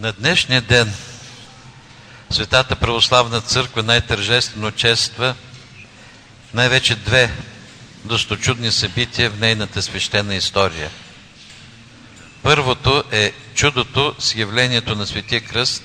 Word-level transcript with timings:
На 0.00 0.12
днешния 0.12 0.60
ден 0.62 0.92
Светата 2.30 2.76
Православна 2.76 3.40
Църква 3.40 3.82
най-тържествено 3.82 4.70
чества 4.70 5.34
най-вече 6.54 6.96
две 6.96 7.30
досточудни 8.04 8.72
събития 8.72 9.30
в 9.30 9.40
нейната 9.40 9.82
свещена 9.82 10.34
история. 10.34 10.90
Първото 12.42 13.04
е 13.10 13.32
чудото 13.54 14.14
с 14.18 14.34
явлението 14.34 14.94
на 14.94 15.06
Светия 15.06 15.40
Кръст 15.40 15.82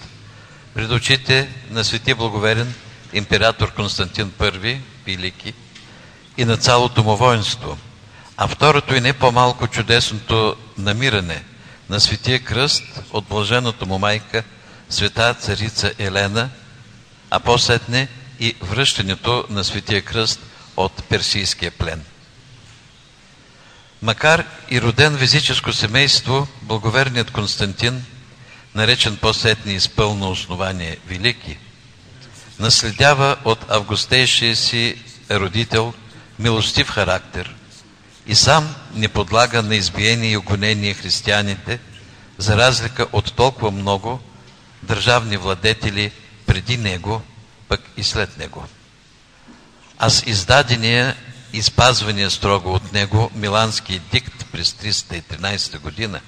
пред 0.74 0.92
очите 0.92 1.50
на 1.70 1.84
Светия 1.84 2.16
Благоверен 2.16 2.74
император 3.14 3.74
Константин 3.74 4.32
I, 4.40 4.80
Велики, 5.06 5.54
и 6.38 6.46
на 6.46 6.58
цялото 6.58 7.04
му 7.04 7.16
воинство. 7.16 7.78
А 8.38 8.48
второто 8.48 8.96
и 8.96 9.02
не 9.02 9.14
по-малко 9.14 9.68
чудесното 9.68 10.56
намиране 10.78 11.44
на 11.90 12.00
Светия 12.00 12.40
Кръст 12.40 12.84
от 13.12 13.26
блаженото 13.26 13.86
му 13.86 14.00
майка, 14.00 14.44
света 14.90 15.34
царица 15.34 15.94
Елена, 16.00 16.50
а 17.30 17.40
по-сетне 17.40 18.08
и 18.40 18.56
връщането 18.62 19.46
на 19.50 19.64
Светия 19.64 20.02
Кръст 20.02 20.40
от 20.78 21.04
персийския 21.04 21.72
плен. 21.72 22.04
Макар 24.02 24.46
и 24.70 24.82
роден 24.82 25.18
в 25.18 25.74
семейство, 25.74 26.48
благоверният 26.62 27.32
Константин, 27.32 28.06
наречен 28.76 29.18
по-сетни 29.18 29.74
из 29.74 29.90
пълно 29.90 30.32
основание 30.32 30.98
Велики, 31.08 31.58
наследява 32.60 33.38
от 33.46 33.72
августейшия 33.72 34.56
си 34.56 34.96
родител 35.32 35.94
милостив 36.40 36.90
характер 36.90 37.56
и 38.28 38.36
сам 38.36 38.76
не 38.94 39.08
подлага 39.08 39.64
на 39.64 39.76
избиение 39.76 40.32
и 40.32 40.38
огонение 40.38 40.94
християните, 40.94 41.80
за 42.40 42.58
разлика 42.58 43.08
от 43.12 43.34
толкова 43.34 43.72
много 43.72 44.20
държавни 44.84 45.38
владетели 45.38 46.12
преди 46.46 46.78
него, 46.78 47.22
пък 47.68 47.82
и 47.98 48.04
след 48.04 48.38
него. 48.38 48.66
А 49.98 50.10
с 50.10 50.24
издадения 50.26 51.16
и 51.54 51.62
спазвания 51.62 52.32
строго 52.32 52.74
от 52.74 52.94
него 52.94 53.32
Милански 53.36 54.00
дикт 54.12 54.46
през 54.52 54.72
313 54.72 55.80
година, 55.80 56.20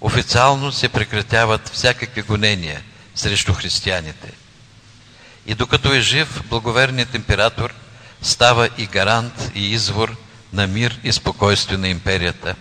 официално 0.00 0.72
се 0.72 0.88
прекратяват 0.88 1.68
всякакви 1.68 2.22
гонения 2.22 2.82
срещу 3.14 3.54
християните. 3.54 4.32
И 5.46 5.54
докато 5.54 5.94
е 5.94 6.00
жив, 6.00 6.42
благоверният 6.48 7.14
император 7.14 7.74
става 8.22 8.68
и 8.78 8.86
гарант 8.86 9.50
и 9.54 9.72
извор 9.72 10.16
на 10.52 10.66
мир 10.66 11.00
и 11.04 11.12
спокойствие 11.12 11.78
на 11.78 11.88
империята. 11.88 12.54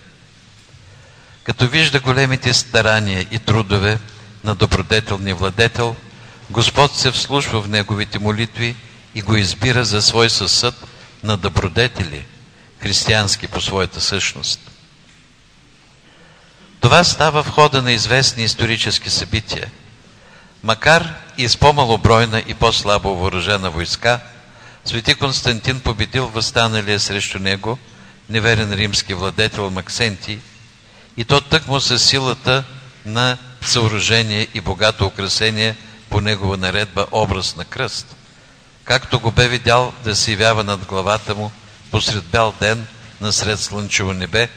Като 1.43 1.67
вижда 1.67 1.99
големите 1.99 2.53
старания 2.53 3.25
и 3.31 3.39
трудове 3.39 3.99
на 4.43 4.55
добродетелния 4.55 5.35
владетел, 5.35 5.95
Господ 6.49 6.95
се 6.95 7.11
вслушва 7.11 7.61
в 7.61 7.69
неговите 7.69 8.19
молитви 8.19 8.75
и 9.15 9.21
го 9.21 9.35
избира 9.35 9.85
за 9.85 10.01
свой 10.01 10.29
съсъд 10.29 10.75
на 11.23 11.37
добродетели, 11.37 12.25
християнски 12.79 13.47
по 13.47 13.61
своята 13.61 14.01
същност. 14.01 14.59
Това 16.79 17.03
става 17.03 17.43
в 17.43 17.49
хода 17.49 17.81
на 17.81 17.91
известни 17.91 18.43
исторически 18.43 19.09
събития. 19.09 19.71
Макар 20.63 21.13
и 21.37 21.49
с 21.49 21.57
по-малобройна 21.57 22.43
и 22.47 22.53
по-слабо 22.53 23.15
въоръжена 23.15 23.69
войска, 23.69 24.19
Свети 24.85 25.15
Константин 25.15 25.79
победил 25.79 26.27
възстаналия 26.27 26.99
срещу 26.99 27.39
него 27.39 27.77
неверен 28.29 28.73
римски 28.73 29.13
владетел 29.13 29.69
Максенти 29.69 30.39
и 31.17 31.25
то 31.25 31.41
тъкмо 31.41 31.81
със 31.81 32.03
силата 32.03 32.63
на 33.05 33.37
съоръжение 33.61 34.47
и 34.53 34.61
богато 34.61 35.05
украсение 35.05 35.75
по 36.09 36.21
негова 36.21 36.57
наредба 36.57 37.07
образ 37.11 37.55
на 37.55 37.65
кръст, 37.65 38.15
както 38.83 39.19
го 39.19 39.31
бе 39.31 39.47
видял 39.47 39.93
да 40.03 40.15
се 40.15 40.31
явява 40.31 40.63
над 40.63 40.85
главата 40.85 41.35
му 41.35 41.51
посред 41.91 42.23
бял 42.23 42.53
ден 42.59 42.87
насред 43.21 43.59
слънчево 43.59 44.13
небе, 44.13 44.49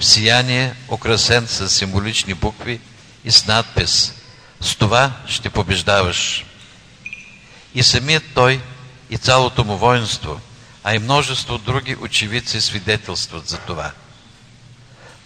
в 0.00 0.04
сияние, 0.04 0.74
украсен 0.88 1.46
с 1.48 1.68
символични 1.68 2.34
букви 2.34 2.80
и 3.24 3.30
с 3.30 3.46
надпис 3.46 4.14
«С 4.60 4.76
това 4.76 5.12
ще 5.26 5.50
побеждаваш». 5.50 6.44
И 7.74 7.82
самият 7.82 8.24
той 8.34 8.60
и 9.10 9.18
цялото 9.18 9.64
му 9.64 9.76
воинство, 9.76 10.40
а 10.84 10.94
и 10.94 10.98
множество 10.98 11.58
други 11.58 11.96
очевидци 12.00 12.60
свидетелстват 12.60 13.48
за 13.48 13.58
това. 13.58 13.92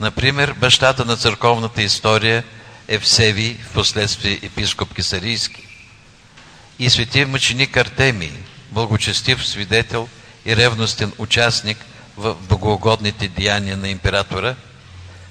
Например, 0.03 0.53
бащата 0.53 1.05
на 1.05 1.17
църковната 1.17 1.83
история 1.83 2.45
Евсевий, 2.89 3.57
в 3.71 3.73
последствие 3.73 4.41
епископ 4.43 4.95
Кесарийски, 4.95 5.67
и 6.79 6.91
светия 6.91 7.27
мъченик 7.27 7.77
Артемий, 7.77 8.33
благочестив 8.71 9.47
свидетел 9.49 10.09
и 10.47 10.57
ревностен 10.57 11.13
участник 11.19 11.79
в 12.17 12.35
богоугодните 12.35 13.29
деяния 13.29 13.77
на 13.77 13.89
императора, 13.89 14.55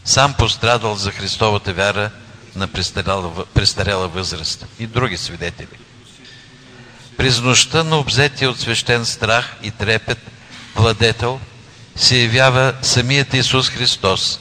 сам 0.05 0.33
пострадал 0.33 0.95
за 0.95 1.11
Христовата 1.11 1.73
вяра 1.73 2.11
на 2.55 2.67
престарела 3.53 4.07
възраст 4.07 4.65
и 4.79 4.87
други 4.87 5.17
свидетели. 5.17 5.77
През 7.17 7.41
нощта 7.41 7.83
на 7.83 7.97
обзетия 7.97 8.49
от 8.49 8.59
свещен 8.59 9.05
страх 9.05 9.55
и 9.63 9.71
трепет 9.71 10.19
владетел 10.75 11.39
се 11.95 12.17
явява 12.17 12.73
самият 12.81 13.33
Исус 13.33 13.69
Христос 13.69 14.39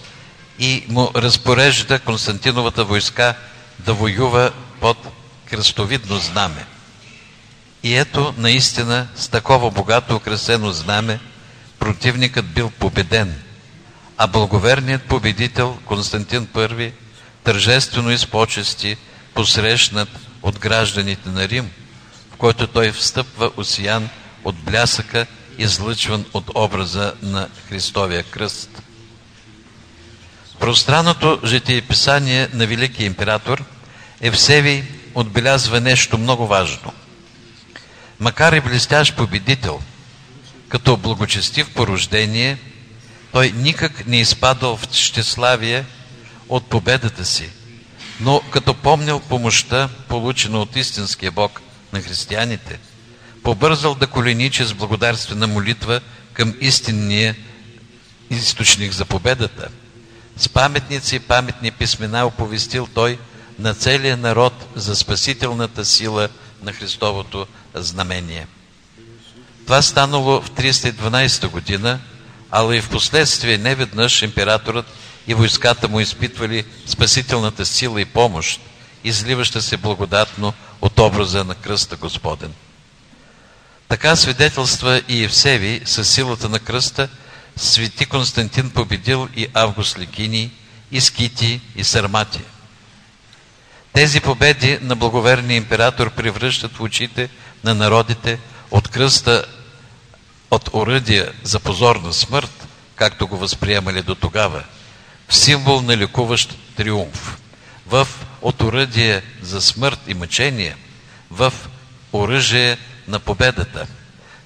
и 0.61 0.85
му 0.89 1.11
разпорежда 1.17 1.99
Константиновата 1.99 2.85
войска 2.85 3.35
да 3.79 3.95
воюва 3.95 4.53
под 4.81 4.97
кръстовидно 5.47 6.19
знаме. 6.19 6.67
И 7.83 7.97
ето 7.97 8.35
наистина 8.39 9.09
с 9.17 9.29
такова 9.29 9.71
богато 9.71 10.17
украсено 10.17 10.73
знаме 10.73 11.21
противникът 11.79 12.47
бил 12.47 12.71
победен, 12.71 13.35
а 14.17 14.27
благоверният 14.27 15.03
победител 15.03 15.79
Константин 15.85 16.47
I 16.47 16.93
тържествено 17.45 18.11
и 18.11 18.19
с 18.19 18.27
почести 18.27 18.97
посрещнат 19.35 20.09
от 20.43 20.59
гражданите 20.59 21.29
на 21.29 21.49
Рим– 21.49 21.71
който 22.41 22.67
той 22.67 22.93
встъпва 22.93 23.51
осиян 23.57 24.09
от 24.45 24.57
блясъка, 24.57 25.27
излъчван 25.59 26.25
от 26.35 26.51
образа 26.55 27.13
на 27.23 27.49
Христовия 27.69 28.23
кръст. 28.23 28.80
Пространното 30.61 31.41
житиеписание 31.45 32.49
на 32.53 32.67
Великия 32.67 33.07
император 33.07 33.65
Евсевий 34.21 34.85
отбелязва 35.15 35.81
нещо 35.81 36.19
много 36.19 36.47
важно. 36.47 36.93
Макар 38.21 38.53
и 38.53 38.61
блестящ 38.61 39.17
победител, 39.17 39.81
като 40.69 40.97
благочестив 40.97 41.71
по 41.75 41.87
рождение, 41.87 42.59
той 43.33 43.53
никак 43.57 44.07
не 44.07 44.21
изпадал 44.21 44.77
в 44.77 44.89
щеславие 44.93 45.85
от 46.49 46.67
победата 46.67 47.25
си, 47.25 47.51
но 48.21 48.41
като 48.51 48.75
помнил 48.75 49.21
помощта, 49.21 49.89
получена 50.09 50.59
от 50.61 50.77
истинския 50.77 51.31
Бог– 51.31 51.61
на 51.93 52.03
християните, 52.03 52.79
побързал 53.43 53.95
да 53.95 54.07
коленичи 54.07 54.65
с 54.65 54.75
благодарствена 54.75 55.47
молитва 55.47 56.01
към 56.33 56.55
истинния 56.61 57.37
източник 58.31 58.93
за 58.93 59.05
победата. 59.05 59.69
С 60.37 60.49
паметници 60.49 61.17
и 61.17 61.21
паметни 61.21 61.71
писмена 61.71 62.27
оповестил 62.27 62.89
той 62.95 63.19
на 63.59 63.75
целия 63.75 64.17
народ 64.17 64.67
за 64.75 64.97
спасителната 64.97 65.85
сила 65.85 66.29
на 66.63 66.73
Христовото 66.73 67.47
знамение. 67.75 68.47
Това 69.67 69.83
станало 69.83 70.41
в 70.41 70.51
312 70.51 71.49
година, 71.49 71.99
ала 72.51 72.77
и 72.77 72.81
в 72.81 72.91
последствие 72.91 73.59
неведнъж 73.59 74.23
императорът 74.23 74.87
и 75.27 75.35
войската 75.35 75.89
му 75.89 76.01
изпитвали 76.01 76.65
спасителната 76.87 77.67
сила 77.67 78.01
и 78.01 78.05
помощ, 78.05 78.61
изливаща 79.05 79.63
се 79.63 79.77
благодатно 79.77 80.55
от 80.81 80.99
образа 80.99 81.45
на 81.45 81.55
кръста 81.55 81.97
Господен. 81.97 82.53
Така 83.89 84.17
свидетелства 84.17 85.03
и 85.09 85.25
Евсеви 85.25 85.83
със 85.85 86.09
силата 86.13 86.49
на 86.49 86.59
кръста, 86.59 87.09
свети 87.57 88.07
Константин 88.07 88.71
победил 88.71 89.29
и 89.37 89.47
Август 89.55 89.99
Ликини, 89.99 90.51
и 90.93 91.01
Скити, 91.01 91.61
и 91.77 91.85
Сармати. 91.85 92.41
Тези 93.93 94.21
победи 94.21 94.79
на 94.83 94.97
благоверния 94.97 95.57
император 95.57 96.11
превръщат 96.11 96.77
в 96.77 96.81
очите 96.81 97.29
на 97.65 97.75
народите 97.75 98.39
от 98.71 98.89
кръста 98.89 99.45
от 100.51 100.71
оръдия 100.73 101.33
за 101.43 101.61
позорна 101.61 102.13
смърт, 102.13 102.69
както 102.95 103.27
го 103.27 103.37
възприемали 103.37 104.03
до 104.03 104.15
тогава, 104.15 104.65
в 105.29 105.35
символ 105.35 105.81
на 105.81 105.97
лекуващ 105.97 106.57
триумф, 106.77 107.39
в 107.87 108.09
от 108.43 108.63
оръдие 108.63 109.23
за 109.43 109.61
смърт 109.61 110.01
и 110.07 110.15
мъчение 110.15 110.77
в 111.31 111.53
оръжие 112.13 112.79
на 113.09 113.19
победата, 113.19 113.87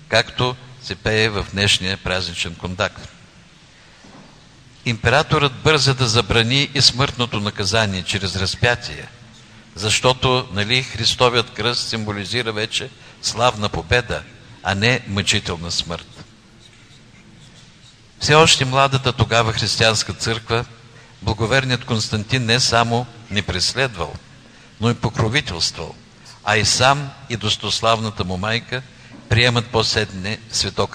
както 0.08 0.56
се 0.84 0.94
пее 0.94 1.28
в 1.28 1.46
днешния 1.52 1.96
празничен 1.96 2.54
контакт. 2.54 3.08
Императорът 4.84 5.52
бърза 5.52 5.94
да 5.94 6.08
забрани 6.08 6.70
и 6.74 6.82
смъртното 6.82 7.40
наказание 7.40 8.02
чрез 8.02 8.36
разпятие, 8.36 9.08
защото 9.74 10.48
нали, 10.52 10.82
Христовият 10.82 11.50
кръст 11.50 11.88
символизира 11.88 12.52
вече 12.52 12.90
славна 13.22 13.68
победа, 13.68 14.22
а 14.62 14.74
не 14.74 15.00
мъчителна 15.08 15.70
смърт. 15.70 16.24
Все 18.20 18.34
още 18.34 18.64
младата 18.64 19.12
тогава 19.12 19.52
християнска 19.52 20.12
църква, 20.12 20.64
благоверният 21.22 21.84
Константин 21.84 22.44
не 22.44 22.60
само 22.60 23.06
не 23.30 23.42
преследвал, 23.42 24.14
но 24.80 24.90
и 24.90 24.94
покровителствал, 24.94 25.94
а 26.44 26.56
и 26.56 26.64
сам 26.64 27.10
и 27.30 27.36
достославната 27.36 28.24
му 28.24 28.36
майка 28.36 28.82
приемат 29.28 29.66
последне 29.66 30.38
свето. 30.50 30.88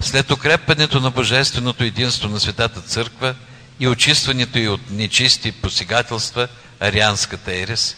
След 0.00 0.30
укрепването 0.30 1.00
на 1.00 1.10
Божественото 1.10 1.84
единство 1.84 2.28
на 2.28 2.40
Светата 2.40 2.80
Църква 2.80 3.34
и 3.80 3.88
очистването 3.88 4.58
й 4.58 4.68
от 4.68 4.90
нечисти 4.90 5.52
посегателства, 5.52 6.48
арианската 6.80 7.56
ерес, 7.56 7.96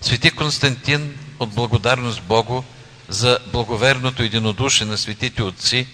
Свети 0.00 0.30
Константин 0.30 1.14
от 1.38 1.54
благодарност 1.54 2.22
Богу 2.22 2.62
за 3.08 3.38
благоверното 3.52 4.22
единодушие 4.22 4.86
на 4.86 4.98
светите 4.98 5.42
отци 5.42 5.86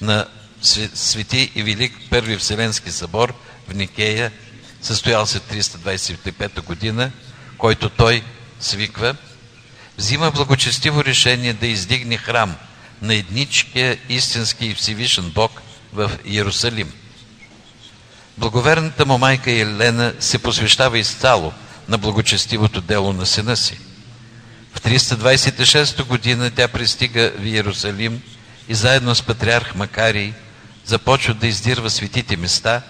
на 0.00 0.26
Свети 0.94 1.52
и 1.54 1.62
Велик 1.62 1.92
Първи 2.10 2.36
Вселенски 2.36 2.90
събор 2.90 3.34
в 3.68 3.74
Никея, 3.74 4.32
състоял 4.82 5.26
се 5.26 5.40
325 5.40 6.60
година, 6.62 7.10
който 7.58 7.88
той 7.88 8.22
свиква, 8.60 9.14
взима 9.98 10.30
благочестиво 10.30 11.04
решение 11.04 11.52
да 11.52 11.66
издигне 11.66 12.16
храм 12.16 12.54
на 13.02 13.14
едничкия 13.14 13.98
истински 14.08 14.66
и 14.66 14.74
всевишен 14.74 15.30
Бог 15.30 15.62
в 15.92 16.10
Иерусалим. 16.24 16.92
Благоверната 18.38 19.06
му 19.06 19.18
майка 19.18 19.50
Елена 19.50 20.12
се 20.20 20.38
посвещава 20.38 20.98
изцяло 20.98 21.52
на 21.88 21.98
благочестивото 21.98 22.80
дело 22.80 23.12
на 23.12 23.26
сина 23.26 23.56
си. 23.56 23.78
В 24.74 24.80
326 24.80 26.04
година 26.04 26.50
тя 26.50 26.68
пристига 26.68 27.32
в 27.38 27.46
Иерусалим 27.46 28.22
и 28.68 28.74
заедно 28.74 29.14
с 29.14 29.22
патриарх 29.22 29.74
Макарий 29.74 30.32
започва 30.84 31.34
да 31.34 31.46
издирва 31.46 31.90
светите 31.90 32.36
места, 32.36 32.82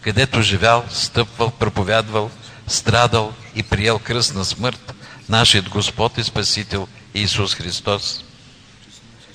където 0.00 0.42
живял, 0.42 0.84
стъпвал, 0.90 1.50
проповядвал, 1.50 2.30
страдал 2.66 3.32
и 3.54 3.62
приел 3.62 3.98
кръстна 3.98 4.44
смърт 4.44 4.94
нашият 5.32 5.68
Господ 5.68 6.18
и 6.18 6.24
Спасител 6.24 6.88
Иисус 7.14 7.54
Христос. 7.54 8.24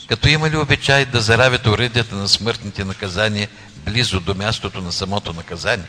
Като 0.07 0.27
имали 0.27 0.57
обичай 0.57 1.05
да 1.05 1.21
заравят 1.21 1.67
оръдията 1.67 2.15
на 2.15 2.27
смъртните 2.27 2.83
наказания 2.83 3.47
близо 3.85 4.19
до 4.19 4.35
мястото 4.35 4.81
на 4.81 4.91
самото 4.91 5.33
наказание. 5.33 5.88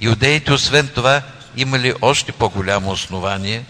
Иудеите, 0.00 0.52
освен 0.52 0.88
това, 0.88 1.22
имали 1.56 1.94
още 2.02 2.32
по-голямо 2.32 2.90
основание 2.90 3.64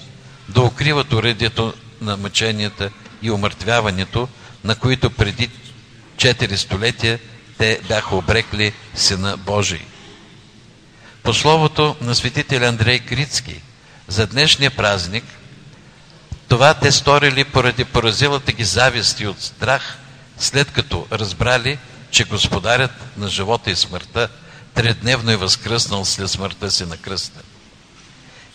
да 0.48 0.62
укриват 0.62 1.12
оръдието 1.12 1.74
на 2.00 2.16
мъченията 2.16 2.90
и 3.22 3.30
умъртвяването, 3.30 4.28
на 4.64 4.74
които 4.74 5.10
преди 5.10 5.50
4 6.16 6.56
столетия 6.56 7.18
те 7.58 7.80
бяха 7.88 8.16
обрекли 8.16 8.72
Сина 8.94 9.36
Божий. 9.36 9.80
По 11.22 11.34
словото 11.34 11.96
на 12.00 12.14
светителя 12.14 12.66
Андрей 12.66 12.98
Крицки, 12.98 13.60
за 14.08 14.26
днешния 14.26 14.70
празник, 14.70 15.24
това 16.52 16.74
те 16.74 16.92
сторили 16.92 17.44
поради 17.44 17.84
поразилата 17.84 18.52
ги 18.52 18.64
завист 18.64 19.20
и 19.20 19.26
от 19.26 19.42
страх, 19.42 19.98
след 20.38 20.70
като 20.70 21.06
разбрали, 21.12 21.78
че 22.10 22.24
господарят 22.24 22.90
на 23.16 23.28
живота 23.28 23.70
и 23.70 23.76
смъртта 23.76 24.28
тредневно 24.74 25.30
е 25.30 25.36
възкръснал 25.36 26.04
след 26.04 26.30
смъртта 26.30 26.70
си 26.70 26.84
на 26.84 26.96
кръста. 26.96 27.40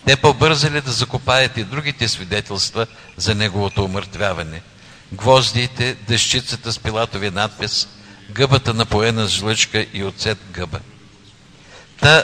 Те 0.05 0.15
побързали 0.15 0.81
да 0.81 0.91
закопаят 0.91 1.57
и 1.57 1.63
другите 1.63 2.07
свидетелства 2.07 2.87
за 3.17 3.35
неговото 3.35 3.85
умъртвяване. 3.85 4.61
Гвоздиите, 5.13 5.97
дъщицата 6.07 6.73
с 6.73 6.79
пилатови 6.79 7.31
надпис, 7.31 7.87
гъбата 8.29 8.73
напоена 8.73 9.27
с 9.27 9.31
жлъчка 9.31 9.85
и 9.93 10.03
оцет 10.03 10.37
гъба. 10.51 10.79
Та 12.01 12.23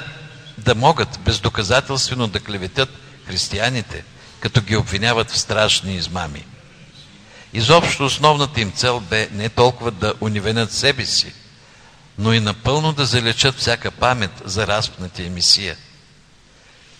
да 0.57 0.75
могат 0.75 1.19
бездоказателствено 1.19 2.27
да 2.27 2.39
клеветят 2.39 2.89
християните, 3.27 4.03
като 4.43 4.61
ги 4.61 4.75
обвиняват 4.75 5.31
в 5.31 5.37
страшни 5.37 5.95
измами. 5.95 6.45
Изобщо 7.53 8.05
основната 8.05 8.61
им 8.61 8.71
цел 8.71 8.99
бе 8.99 9.29
не 9.31 9.49
толкова 9.49 9.91
да 9.91 10.13
унивенят 10.21 10.71
себе 10.71 11.05
си, 11.05 11.33
но 12.17 12.33
и 12.33 12.39
напълно 12.39 12.93
да 12.93 13.05
залечат 13.05 13.55
всяка 13.55 13.91
памет 13.91 14.31
за 14.45 14.67
разпнатия 14.67 15.31
Месия. 15.31 15.77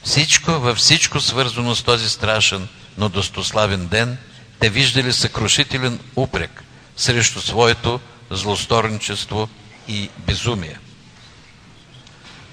Всичко, 0.04 0.52
във 0.52 0.78
всичко 0.78 1.20
свързано 1.20 1.76
с 1.76 1.84
този 1.84 2.10
страшен, 2.10 2.68
но 2.98 3.10
достославен 3.10 3.88
ден, 3.88 4.18
те 4.60 4.70
виждали 4.70 5.14
съкрушителен 5.14 6.00
упрек 6.16 6.64
срещу 6.98 7.42
своето 7.42 8.00
злосторничество 8.32 9.50
и 9.88 10.10
безумие. 10.18 10.80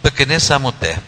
Пък 0.02 0.20
е 0.20 0.26
не 0.26 0.40
само 0.40 0.72
те. 0.72 0.98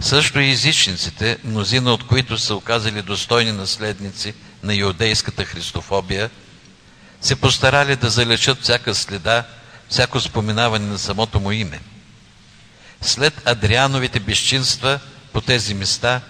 Също 0.00 0.40
и 0.40 0.50
езичниците, 0.50 1.38
мнозина 1.44 1.92
от 1.92 2.06
които 2.06 2.38
са 2.38 2.54
оказали 2.54 3.02
достойни 3.02 3.52
наследници 3.52 4.34
на 4.62 4.74
иудейската 4.74 5.44
христофобия, 5.44 6.30
се 7.20 7.36
постарали 7.36 7.96
да 7.96 8.10
залечат 8.10 8.62
всяка 8.62 8.94
следа, 8.94 9.44
всяко 9.88 10.20
споминаване 10.20 10.86
на 10.86 10.98
самото 10.98 11.40
му 11.40 11.52
име. 11.52 11.80
След 13.02 13.48
Адриановите 13.48 14.20
безчинства 14.20 15.00
по 15.32 15.40
тези 15.40 15.74
места, 15.74 16.20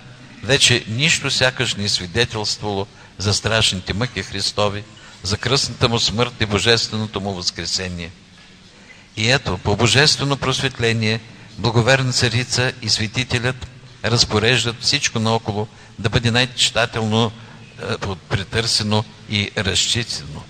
вече 0.43 0.85
нищо 0.89 1.31
сякаш 1.31 1.75
не 1.75 1.85
е 1.85 1.89
свидетелствало 1.89 2.87
за 3.19 3.35
страшните 3.35 3.93
мъки 3.95 4.23
Христови, 4.23 4.85
за 5.23 5.37
кръстната 5.37 5.89
му 5.89 6.01
смърт 6.01 6.33
и 6.41 6.47
божественото 6.47 7.21
му 7.21 7.35
възкресение. 7.35 8.11
И 9.17 9.31
ето, 9.31 9.59
по 9.59 9.77
божествено 9.77 10.37
просветление, 10.37 11.21
благоверна 11.59 12.13
царица 12.13 12.73
и 12.83 12.89
светителят 12.89 13.67
разпореждат 14.05 14.77
всичко 14.81 15.19
наоколо 15.19 15.69
да 15.99 16.09
бъде 16.09 16.31
най-читателно 16.31 17.33
е, 17.79 17.97
претърсено 18.29 19.05
и 19.31 19.51
разчистено. 19.59 20.43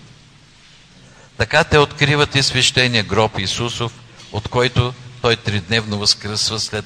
Така 1.37 1.65
те 1.65 1.79
откриват 1.79 2.35
и 2.35 2.43
свещения 2.43 3.05
гроб 3.05 3.39
Исусов, 3.39 3.93
от 4.33 4.49
който 4.49 4.95
той 5.23 5.37
тридневно 5.37 5.99
възкръсва 5.99 6.61
след 6.61 6.85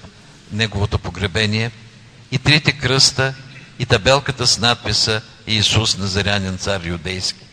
неговото 0.53 0.99
погребение, 0.99 1.71
и 2.33 2.39
трите 2.39 2.73
кръста, 2.73 3.35
и 3.79 3.87
табелката 3.87 4.47
с 4.47 4.59
надписа 4.59 5.23
Иисус 5.47 5.99
Назарянин 5.99 6.59
цар 6.59 6.85
юдейски. 6.85 7.45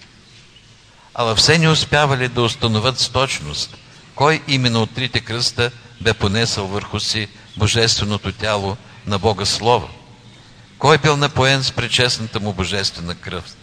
Ала 1.13 1.35
все 1.35 1.57
не 1.57 1.69
успявали 1.69 2.27
да 2.27 2.41
установят 2.41 2.99
с 2.99 3.09
точност, 3.09 3.77
кой 4.15 4.41
именно 4.47 4.81
от 4.81 4.91
трите 4.91 5.19
кръста 5.19 5.71
бе 6.01 6.13
понесъл 6.13 6.67
върху 6.67 6.99
си 6.99 7.27
божественото 7.57 8.31
тяло 8.31 8.77
на 9.05 9.19
Бога 9.19 9.45
Слово. 9.45 9.89
Кой 10.77 10.97
бил 10.97 11.17
напоен 11.17 11.63
с 11.63 11.71
пречестната 11.71 12.39
му 12.39 12.53
божествена 12.53 13.15
кръв? 13.15 13.55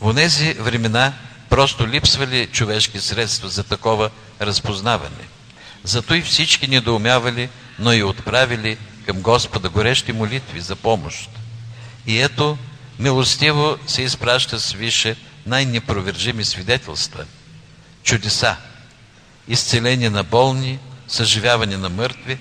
В 0.00 0.14
тези 0.14 0.52
времена 0.52 1.12
просто 1.50 1.88
липсвали 1.88 2.46
човешки 2.46 3.00
средства 3.00 3.48
за 3.48 3.64
такова 3.64 4.10
разпознаване. 4.40 5.28
Зато 5.84 6.14
и 6.14 6.22
всички 6.22 6.66
недоумявали, 6.68 7.48
но 7.78 7.92
и 7.92 8.02
отправили 8.02 8.78
към 9.06 9.20
Господа 9.20 9.68
горещи 9.68 10.12
молитви 10.12 10.60
за 10.60 10.76
помощ. 10.76 11.30
И 12.06 12.20
ето, 12.20 12.58
милостиво 12.98 13.76
се 13.86 14.02
изпраща 14.02 14.60
свише 14.60 15.16
най-непровержими 15.46 16.44
свидетелства. 16.44 17.24
Чудеса, 18.02 18.56
изцеление 19.48 20.10
на 20.10 20.24
болни, 20.24 20.78
съживяване 21.08 21.76
на 21.76 21.88
мъртви, 21.88 22.38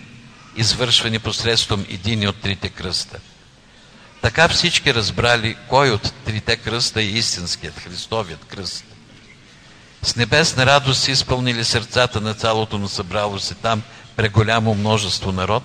извършвани 0.55 1.19
посредством 1.19 1.85
един 1.89 2.27
от 2.27 2.41
трите 2.41 2.69
кръста. 2.69 3.19
Така 4.21 4.47
всички 4.47 4.93
разбрали 4.93 5.55
кой 5.69 5.91
от 5.91 6.13
трите 6.25 6.57
кръста 6.57 7.01
е 7.01 7.05
истинският 7.05 7.79
Христовият 7.79 8.45
кръст. 8.45 8.83
С 10.03 10.15
небесна 10.15 10.65
радост 10.65 11.03
си 11.03 11.11
изпълнили 11.11 11.63
сърцата 11.63 12.21
на 12.21 12.33
цялото 12.33 12.77
на 12.77 12.89
събрало 12.89 13.39
се 13.39 13.55
там 13.55 13.81
преголямо 14.15 14.75
множество 14.75 15.31
народ. 15.31 15.63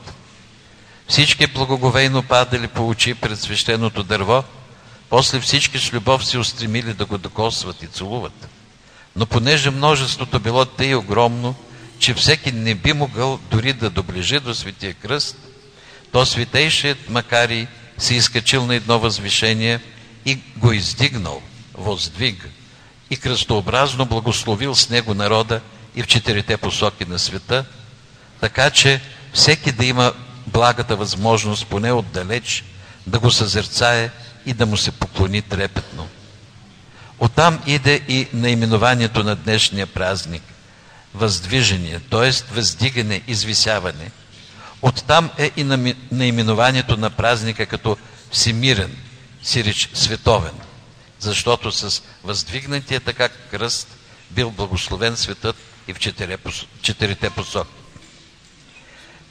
Всички 1.09 1.47
благоговейно 1.47 2.23
падали 2.23 2.69
по 2.69 2.89
очи 2.89 3.15
пред 3.15 3.41
свещеното 3.41 4.03
дърво, 4.03 4.45
после 5.09 5.41
всички 5.41 5.79
с 5.79 5.93
любов 5.93 6.27
се 6.27 6.39
устремили 6.39 6.95
да 6.95 7.05
го 7.05 7.19
докосват 7.19 7.83
и 7.83 7.87
целуват. 7.87 8.49
Но 9.17 9.27
понеже 9.27 9.71
множеството 9.71 10.41
било 10.41 10.65
тъй 10.65 10.95
огромно, 10.95 11.55
че 11.99 12.15
всеки 12.15 12.53
не 12.53 12.75
би 12.75 12.93
могъл 12.93 13.39
дори 13.51 13.73
да 13.73 13.91
доближи 13.91 14.41
до 14.41 14.55
Светия 14.55 14.95
кръст, 14.95 15.37
то 16.13 16.27
Светейшият 16.27 17.09
Макари 17.09 17.69
се 17.99 18.15
изкачил 18.15 18.67
на 18.67 18.75
едно 18.75 18.99
възвишение 18.99 19.81
и 20.27 20.39
го 20.57 20.73
издигнал, 20.73 21.43
воздвиг, 21.75 22.49
и 23.11 23.17
кръстообразно 23.17 24.07
благословил 24.07 24.75
с 24.75 24.89
него 24.89 25.15
народа 25.15 25.61
и 25.95 26.03
в 26.03 26.07
четирите 26.07 26.57
посоки 26.57 27.05
на 27.05 27.19
света, 27.19 27.65
така 28.41 28.71
че 28.71 29.01
всеки 29.33 29.73
да 29.73 29.85
има 29.85 30.13
благата 30.47 30.97
възможност, 30.97 31.67
поне 31.67 31.93
отдалеч, 31.93 32.65
да 33.07 33.19
го 33.19 33.31
съзерцае 33.31 34.11
и 34.47 34.55
да 34.55 34.67
му 34.67 34.77
се 34.77 34.91
поклони 34.93 35.43
трепетно. 35.43 36.09
Оттам 37.23 37.63
иде 37.67 38.01
и 38.09 38.29
наименованието 38.33 39.25
на 39.25 39.37
днешния 39.37 39.87
празник– 39.87 40.43
въздвижение, 41.15 42.01
т.е. 42.11 42.55
въздигане, 42.55 43.23
извисяване. 43.27 44.11
Оттам 44.83 45.31
е 45.39 45.51
и 45.57 45.65
наименованието 46.13 46.97
на 46.97 47.11
празника 47.11 47.67
като 47.67 47.97
всемирен, 48.31 48.97
сирич 49.43 49.91
световен, 49.95 50.55
защото 51.19 51.73
с 51.73 52.03
въздвигнатия 52.25 53.01
така 53.01 53.29
кръст 53.29 53.89
бил 54.31 54.51
благословен 54.51 55.17
светът 55.17 55.57
и 55.89 55.95
в 55.95 55.99
четирите 56.83 57.31
посоки. 57.31 57.71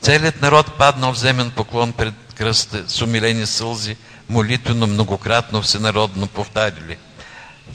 Целият 0.02 0.42
народ 0.42 0.78
паднал 0.78 1.14
в 1.14 1.20
земен 1.20 1.52
поклон 1.52 1.94
пред 1.94 2.14
кръста 2.36 2.90
с 2.90 3.02
умилени 3.02 3.46
сълзи, 3.48 3.98
молитвено 4.30 4.88
многократно 4.88 5.62
всенародно 5.62 6.28
повтарили 6.28 6.98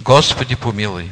Господи 0.03 0.57
помилуй! 0.57 1.11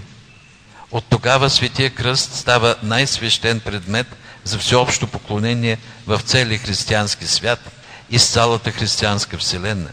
От 0.91 1.05
тогава 1.11 1.51
Светия 1.51 1.91
кръст 1.91 2.35
става 2.35 2.77
най-свещен 2.83 3.61
предмет 3.61 4.07
за 4.45 4.59
всеобщо 4.59 5.07
поклонение 5.07 5.79
в 6.07 6.21
целия 6.25 6.59
християнски 6.59 7.27
свят 7.27 7.71
и 8.11 8.19
с 8.19 8.29
цялата 8.29 8.71
християнска 8.71 9.39
вселена. 9.39 9.91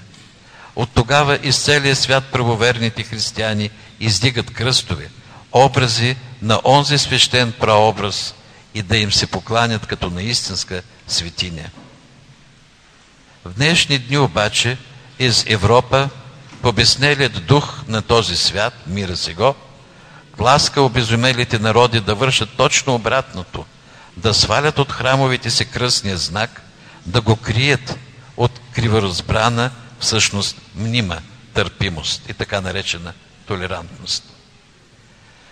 От 0.76 0.90
тогава 0.94 1.40
из 1.44 1.58
целия 1.58 1.96
свят 1.96 2.24
правоверните 2.32 3.04
християни 3.04 3.70
издигат 4.00 4.54
кръстове, 4.54 5.10
образи 5.52 6.16
на 6.42 6.60
онзи 6.66 6.98
свещен 6.98 7.52
прообраз 7.52 8.36
и 8.74 8.82
да 8.82 8.98
им 8.98 9.12
се 9.12 9.28
покланят 9.28 9.86
като 9.86 10.10
на 10.10 10.22
истинска 10.24 10.82
светиня. 11.08 11.70
В 13.46 13.54
днешни 13.54 14.00
дни 14.00 14.18
обаче 14.18 14.78
из 15.20 15.46
Европа 15.48 16.10
побеснелият 16.62 17.46
дух 17.46 17.84
на 17.88 18.02
този 18.02 18.38
свят, 18.38 18.74
мира 18.88 19.18
си 19.18 19.34
го, 19.34 19.56
пласка 20.38 20.82
обезумелите 20.82 21.60
народи 21.60 22.00
да 22.00 22.16
вършат 22.16 22.50
точно 22.58 22.96
обратното, 22.96 23.66
да 24.18 24.34
свалят 24.34 24.80
от 24.80 24.92
храмовите 24.92 25.50
си 25.50 25.66
кръстния 25.66 26.18
знак, 26.18 26.62
да 27.06 27.22
го 27.22 27.36
крият 27.36 27.98
от 28.38 28.52
криворазбрана, 28.74 29.72
всъщност 30.00 30.62
мнима 30.76 31.18
търпимост 31.54 32.30
и 32.30 32.34
така 32.34 32.62
наречена 32.62 33.14
толерантност. 33.48 34.24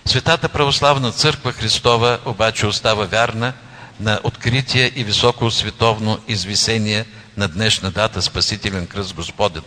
Светата 0.06 0.50
православна 0.50 1.12
църква 1.12 1.51
Христова 1.51 2.20
обаче 2.25 2.68
остава 2.68 3.06
вярна 3.06 3.54
на 4.00 4.20
откритие 4.24 4.92
и 4.96 5.04
високо 5.04 5.51
световно 5.51 6.20
извисение 6.28 7.06
на 7.38 7.48
днешна 7.48 7.92
дата 7.92 8.22
Спасителен 8.22 8.88
кръст 8.88 9.13
Господен. 9.13 9.62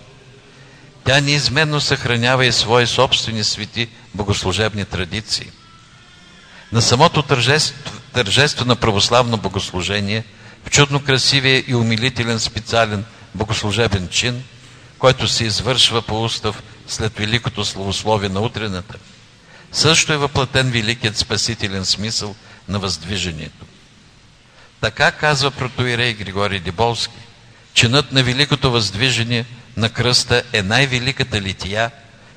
Тя 1.05 1.21
неизменно 1.21 1.81
съхранява 1.81 2.47
и 2.47 2.53
свои 2.53 2.87
собствени 2.87 3.45
свети 3.45 3.89
богослужебни 4.15 4.85
традиции. 4.85 5.51
На 6.73 6.83
самото 6.83 7.23
тържество, 7.23 7.93
тържество 8.13 8.65
на 8.65 8.77
православно 8.77 9.37
богослужение, 9.37 10.25
в 10.67 10.71
чудно 10.71 11.05
красивия 11.05 11.65
и 11.67 11.75
умилителен 11.75 12.41
специален 12.41 13.05
богослужебен 13.35 14.09
чин, 14.09 14.43
който 14.99 15.29
се 15.29 15.45
извършва 15.45 16.03
по 16.03 16.25
устав 16.25 16.63
след 16.89 17.19
великото 17.19 17.65
славословие 17.65 18.29
на 18.29 18.41
утрената– 18.41 18.95
също 19.73 20.13
е 20.13 20.17
въплатен 20.17 20.71
великият 20.71 21.17
спасителен 21.17 21.85
смисъл 21.85 22.35
на 22.69 22.79
въздвижението. 22.79 23.65
Така 24.81 25.13
казва 25.13 25.51
протоирей 25.51 26.15
Григорий 26.15 26.61
Деболски. 26.61 27.15
Чинът 27.75 28.13
на 28.13 28.23
великото 28.23 28.71
въздвижение 28.71 29.45
на 29.77 29.89
кръста 29.89 30.43
е 30.53 30.63
най-великата 30.63 31.41
лития, 31.41 31.91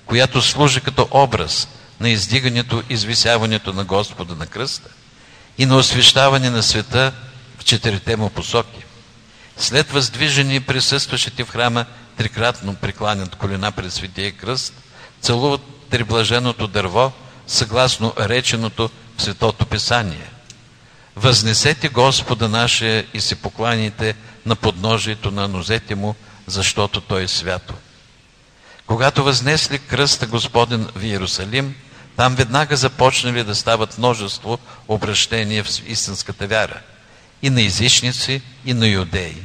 която 0.06 0.42
служи 0.42 0.82
като 0.82 1.08
образ 1.12 1.68
на 2.00 2.10
издигането 2.10 2.84
и 2.90 2.94
извисяването 2.94 3.74
на 3.74 3.84
Господа 3.84 4.36
на 4.36 4.48
кръста 4.48 4.90
и 5.58 5.66
на 5.66 5.76
освещаване 5.76 6.50
на 6.50 6.64
света 6.64 7.12
в 7.60 7.64
четирите 7.64 8.16
му 8.16 8.30
посоки. 8.30 8.84
След 9.58 9.92
въздвижение 9.92 10.62
присъстващите 10.62 11.44
в 11.44 11.50
храма 11.50 11.86
трикратно 12.18 12.76
прекланят 12.76 13.36
колена 13.36 13.72
пред 13.72 13.94
Светия 13.94 14.32
кръст, 14.32 14.74
целуват 15.22 15.62
триблаженото 15.90 16.68
дърво– 16.68 17.12
съгласно 17.48 18.14
реченото 18.20 18.90
в 19.18 19.22
Светото 19.22 19.66
Писание. 19.66 20.30
Възнесете 21.16 21.90
Господа 21.90 22.50
наше 22.50 23.08
и 23.14 23.22
се 23.22 23.36
покланите 23.36 24.16
на 24.46 24.56
подножието 24.56 25.32
на 25.32 25.48
нозете 25.48 25.96
му, 25.96 26.16
защото 26.48 27.02
Той 27.02 27.24
е 27.24 27.28
свято. 27.28 27.74
Когато 28.86 29.24
възнесли 29.24 29.80
кръста 29.80 30.28
Господен 30.28 30.88
в 30.96 31.04
Иерусалим, 31.04 31.76
там 32.16 32.36
веднага 32.36 32.76
започнали 32.76 33.44
да 33.44 33.56
стават 33.56 33.98
множество 33.98 34.60
обращения 34.88 35.64
в 35.64 35.70
истинската 35.88 36.48
вяра. 36.48 36.80
И 37.42 37.50
на 37.50 37.62
езичници, 37.62 38.42
и 38.66 38.74
на 38.74 38.88
юдеи. 38.88 39.38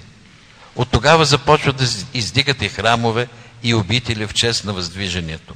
От 0.77 0.89
тогава 0.91 1.25
започват 1.25 1.77
да 1.77 1.87
издигат 2.15 2.63
и 2.63 2.69
храмове, 2.69 3.29
и 3.63 3.75
обители 3.75 4.27
в 4.27 4.35
чест 4.35 4.65
на 4.65 4.73
въздвижението. 4.73 5.55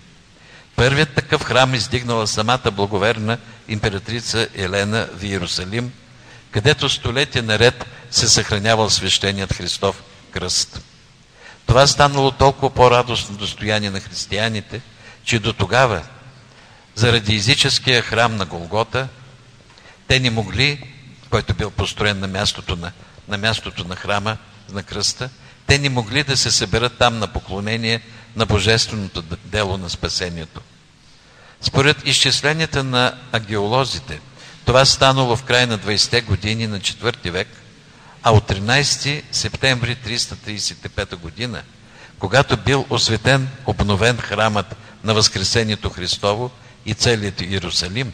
Първият 0.76 1.14
такъв 1.14 1.42
храм 1.42 1.74
издигнала 1.74 2.26
самата 2.26 2.70
благоверна 2.72 3.38
императрица 3.68 4.48
Елена 4.54 5.08
в 5.18 5.24
Иерусалим, 5.24 5.92
където 6.50 6.88
столетия 6.88 7.42
наред 7.42 7.86
се 8.10 8.28
съхранявал 8.28 8.90
свещеният 8.90 9.52
Христов 9.52 10.02
кръст. 10.30 10.80
Това 11.66 11.87
станало 11.87 12.30
толкова 12.30 12.71
по-радостно 12.71 13.37
достояние 13.37 13.90
на 13.90 14.00
християните, 14.00 14.80
че 15.25 15.38
до 15.38 15.52
тогава, 15.52 16.02
заради 16.94 17.37
езическия 17.37 18.02
храм 18.02 18.37
на 18.37 18.44
Голгота, 18.44 19.09
те 20.09 20.21
не 20.21 20.30
могли, 20.30 20.90
който 21.30 21.54
бил 21.54 21.71
построен 21.71 22.21
на 22.21 22.28
мястото 22.28 22.76
на, 22.76 22.92
на 23.28 23.38
мястото 23.38 23.88
на 23.88 23.97
храма, 23.97 24.37
на 24.71 24.83
кръста, 24.83 25.30
те 25.66 25.78
не 25.78 25.88
могли 25.88 26.23
да 26.23 26.37
се 26.37 26.50
съберат 26.50 26.99
там 26.99 27.18
на 27.18 27.26
поклонение 27.26 28.00
на 28.37 28.47
божественото 28.47 29.23
дело 29.44 29.78
на 29.78 29.90
спасението. 29.90 30.61
Според 31.61 32.06
изчисленията 32.06 32.85
на 32.85 33.14
агеолозите, 33.33 34.21
това 34.64 34.85
станало 34.85 35.37
в 35.37 35.42
края 35.44 35.66
на 35.66 35.78
20-те 35.78 36.21
години 36.21 36.66
на 36.66 36.80
4 36.80 37.30
век, 37.30 37.49
а 38.24 38.32
от 38.32 38.48
13 38.48 39.22
септември 39.32 39.96
335 39.96 41.16
година, 41.16 41.62
когато 42.18 42.56
бил 42.56 42.86
осветен, 42.90 43.48
обновен 43.66 44.16
храмът 44.16 44.76
на 45.04 45.14
Възкресението 45.14 45.90
Христово 45.90 46.50
и 46.86 46.94
целият 46.94 47.40
Иерусалим, 47.40 48.12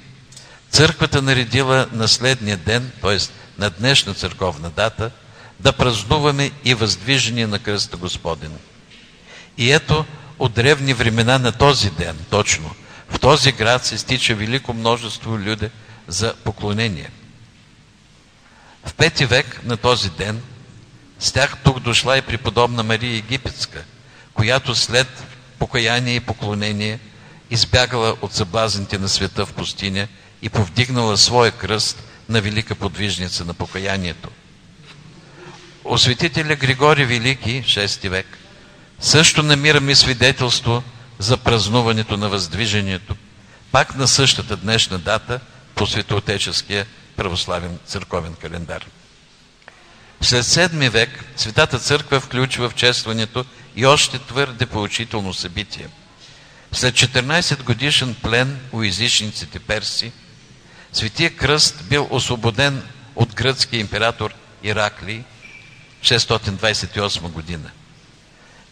църквата 0.71 1.23
наредила 1.23 1.87
на 1.93 2.09
следния 2.09 2.57
ден, 2.57 2.93
т.е. 3.03 3.19
на 3.59 3.71
днешна 3.71 4.15
църковна 4.15 4.71
дата, 4.71 5.11
да 5.61 5.73
празнуваме 5.73 6.51
и 6.65 6.75
въздвижение 6.75 7.47
на 7.47 7.59
кръста 7.59 7.97
Господен. 7.97 8.53
И 9.59 9.73
ето, 9.73 10.05
от 10.39 10.53
древни 10.53 10.95
времена 10.95 11.39
на 11.39 11.53
този 11.53 11.91
ден, 11.91 12.17
точно, 12.31 12.71
в 13.11 13.19
този 13.19 13.53
град 13.53 13.85
се 13.87 13.99
стича 13.99 14.35
велико 14.35 14.75
множество 14.75 15.39
люди 15.39 15.69
за 16.09 16.35
поклонение. 16.45 17.11
В 18.85 18.95
пети 18.95 19.27
век 19.27 19.61
на 19.65 19.77
този 19.77 20.11
ден 20.11 20.43
с 21.19 21.33
тях 21.33 21.57
тук 21.65 21.81
дошла 21.81 22.19
и 22.19 22.23
преподобна 22.23 22.83
Мария 22.83 23.17
Египетска, 23.17 23.85
която 24.35 24.75
след 24.75 25.25
покаяние 25.59 26.15
и 26.15 26.21
поклонение 26.21 26.99
избягала 27.51 28.17
от 28.23 28.35
съблазните 28.35 28.99
на 28.99 29.09
света 29.09 29.47
в 29.47 29.53
пустиня 29.53 30.09
и 30.43 30.49
повдигнала 30.49 31.17
своя 31.17 31.53
кръст 31.53 32.03
на 32.29 32.41
велика 32.41 32.75
подвижница 32.75 33.45
на 33.45 33.55
покаянието. 33.55 34.29
Осветителя 35.85 36.57
Григорий 36.57 37.05
Велики, 37.05 37.63
6 37.67 38.09
век, 38.09 38.27
също 39.01 39.43
намираме 39.43 39.95
свидетелство 39.95 40.83
за 41.19 41.37
празнуването 41.37 42.17
на 42.17 42.29
въздвижението, 42.29 43.17
пак 43.73 43.97
на 43.97 44.09
същата 44.09 44.57
днешна 44.57 44.99
дата 44.99 45.41
по 45.75 45.87
светоотеческия 45.87 46.87
православен 47.21 47.79
църковен 47.87 48.35
календар. 48.35 48.87
След 50.21 50.45
7 50.45 50.89
век 50.89 51.25
Светата 51.37 51.79
църква 51.79 52.21
включва 52.21 52.71
в 52.71 52.75
честването 52.75 53.45
и 53.77 53.87
още 53.87 54.19
твърде 54.19 54.67
поучително 54.67 55.35
събитие. 55.35 55.89
След 56.73 56.95
14 56.95 57.63
годишен 57.63 58.15
плен 58.23 58.59
у 58.73 58.83
езичниците 58.83 59.59
перси, 59.59 60.13
Светия 60.93 61.37
кръст 61.37 61.85
бил 61.89 62.09
освободен 62.11 62.83
от 63.17 63.35
гръцкия 63.35 63.81
император 63.81 64.35
Ираклий 64.63 65.23
628 66.03 67.21
година. 67.21 67.71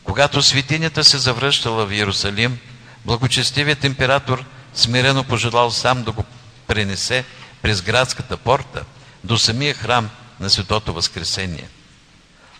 Когато 0.04 0.42
светинята 0.42 1.04
се 1.04 1.18
завръщала 1.18 1.86
в 1.86 1.92
Иерусалим, 1.92 2.58
благочестивият 3.04 3.84
император 3.84 4.44
смирено 4.74 5.24
пожелал 5.24 5.70
сам 5.70 6.02
да 6.02 6.12
го 6.12 6.24
пренесе 6.66 7.24
през 7.62 7.82
градската 7.82 8.36
порта 8.36 8.84
до 9.24 9.38
самия 9.38 9.74
храм 9.74 10.10
на 10.40 10.50
Светото 10.50 10.92
Възкресение. 10.92 11.68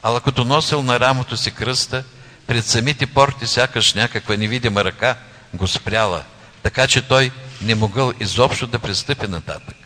Ала 0.03 0.21
като 0.21 0.45
носил 0.45 0.83
на 0.83 1.01
рамото 1.01 1.37
си 1.37 1.51
кръста, 1.51 2.05
пред 2.47 2.65
самите 2.65 3.07
порти 3.07 3.47
сякаш 3.47 3.95
някаква 3.95 4.37
невидима 4.37 4.85
ръка 4.85 5.17
го 5.55 5.69
спряла, 5.69 6.23
така 6.63 6.87
че 6.87 7.03
той 7.03 7.31
не 7.63 7.75
могъл 7.75 8.13
изобщо 8.21 8.67
да 8.67 8.79
пристъпи 8.79 9.29
нататък. 9.29 9.77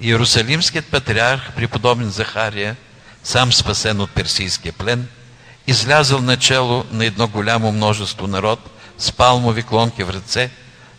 Иерусалимският 0.00 0.86
патриарх, 0.86 1.52
преподобен 1.52 2.10
Захария, 2.10 2.76
сам 3.22 3.52
спасен 3.52 4.00
от 4.00 4.10
персийския 4.10 4.72
плен, 4.72 5.08
излязъл 5.66 6.20
начало 6.20 6.84
на 6.90 7.04
едно 7.04 7.28
голямо 7.28 7.72
множество 7.72 8.26
народ 8.26 8.70
с 8.98 9.12
палмови 9.12 9.62
клонки 9.62 10.04
в 10.04 10.10
ръце, 10.10 10.50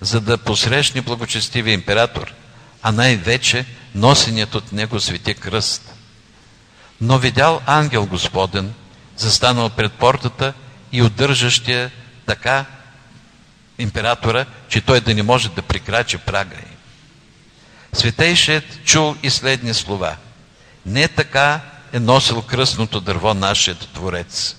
за 0.02 0.22
да 0.22 0.38
посрещне 0.38 1.02
благочестивия 1.02 1.74
император, 1.74 2.34
а 2.88 2.92
най-вече 2.92 3.66
носеният 3.96 4.56
от 4.56 4.72
него 4.72 5.00
свети 5.00 5.34
кръст. 5.34 5.94
Но 7.02 7.18
видял 7.18 7.62
ангел 7.66 8.06
Господен, 8.06 8.74
застанал 9.18 9.70
пред 9.70 9.94
портата 9.94 10.54
и 10.92 11.02
удържащия 11.02 11.92
така 12.26 12.66
императора, 13.78 14.46
че 14.70 14.82
той 14.82 15.02
да 15.02 15.14
не 15.16 15.24
може 15.24 15.50
да 15.50 15.62
прикрачи 15.62 16.18
прага 16.18 16.56
й. 16.56 16.76
Светейшият 17.94 18.84
чул 18.84 19.16
и 19.24 19.30
следни 19.30 19.74
слова. 19.74 20.16
Не 20.86 21.08
така 21.08 21.60
е 21.94 22.00
носил 22.00 22.42
кръстното 22.42 23.00
дърво 23.00 23.34
нашият 23.34 23.90
Творец. 23.94 24.56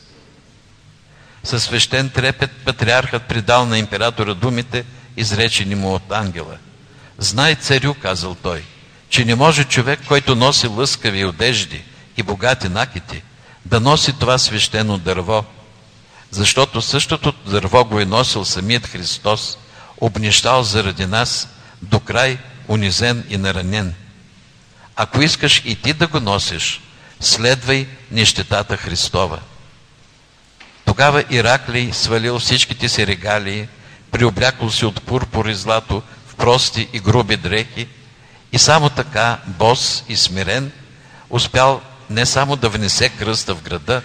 Със 1.44 1.64
свещен 1.64 2.10
трепет 2.10 2.50
патриархът 2.64 3.22
придал 3.22 3.66
на 3.66 3.78
императора 3.78 4.34
думите, 4.34 4.84
изречени 5.16 5.74
му 5.74 5.94
от 5.94 6.12
ангела. 6.12 6.58
Знай, 7.18 7.54
царю, 7.54 7.94
казал 7.94 8.34
той, 8.34 8.64
че 9.08 9.24
не 9.24 9.34
може 9.34 9.64
човек, 9.64 10.00
който 10.08 10.36
носи 10.36 10.66
лъскави 10.66 11.24
одежди 11.24 11.82
и 12.16 12.22
богати 12.22 12.68
накити, 12.68 13.22
да 13.64 13.80
носи 13.80 14.12
това 14.18 14.38
свещено 14.38 14.98
дърво, 14.98 15.44
защото 16.30 16.82
същото 16.82 17.32
дърво 17.46 17.84
го 17.84 18.00
е 18.00 18.04
носил 18.04 18.44
самият 18.44 18.86
Христос, 18.86 19.58
обнищал 20.00 20.62
заради 20.62 21.06
нас, 21.06 21.48
до 21.82 22.00
край 22.00 22.38
унизен 22.68 23.24
и 23.28 23.36
наранен. 23.36 23.94
Ако 24.96 25.22
искаш 25.22 25.62
и 25.64 25.82
ти 25.82 25.92
да 25.92 26.06
го 26.06 26.20
носиш, 26.20 26.80
следвай 27.20 27.86
нещетата 28.10 28.76
Христова. 28.76 29.38
Тогава 30.84 31.24
Ираклий 31.30 31.92
свалил 31.92 32.38
всичките 32.38 32.88
си 32.88 33.06
регалии, 33.06 33.68
приоблякал 34.10 34.70
си 34.70 34.84
от 34.84 35.02
пурпур 35.02 35.46
и 35.46 35.54
злато 35.54 36.02
прости 36.36 36.88
и 36.92 37.00
груби 37.00 37.36
дрехи 37.36 37.88
и 38.52 38.58
само 38.58 38.90
така, 38.90 39.38
бос 39.46 40.04
и 40.08 40.16
смирен, 40.16 40.72
успял 41.30 41.80
не 42.10 42.26
само 42.26 42.56
да 42.56 42.68
внесе 42.68 43.08
кръста 43.08 43.54
в 43.54 43.62
града, 43.62 44.02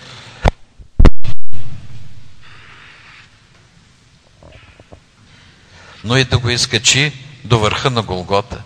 но 6.04 6.18
и 6.18 6.24
да 6.24 6.38
го 6.38 6.50
изкачи 6.50 7.14
до 7.44 7.60
върха 7.60 7.90
на 7.90 8.02
Голгота. 8.02 8.64